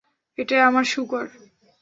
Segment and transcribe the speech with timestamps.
[0.37, 1.25] এটা আমার শূকর।